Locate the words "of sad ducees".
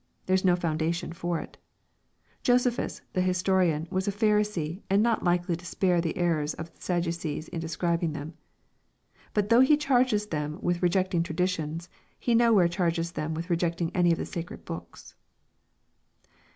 6.55-7.47